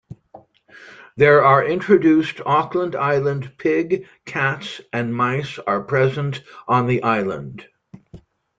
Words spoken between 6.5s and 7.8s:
on the island.